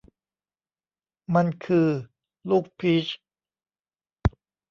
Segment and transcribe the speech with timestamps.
[1.35, 1.87] มันคือ
[2.49, 3.05] ลูกพีช